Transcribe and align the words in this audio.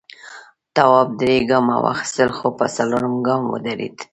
تواب 0.75 1.09
درې 1.21 1.37
گامه 1.49 1.75
واخیستل 1.85 2.29
خو 2.37 2.47
په 2.57 2.65
څلورم 2.75 3.15
گام 3.27 3.41
ودرېد. 3.51 3.97